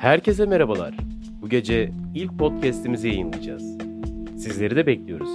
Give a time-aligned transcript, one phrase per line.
[0.00, 0.94] Herkese merhabalar.
[1.42, 3.78] Bu gece ilk podcast'imizi yayınlayacağız.
[4.36, 5.30] Sizleri de bekliyoruz.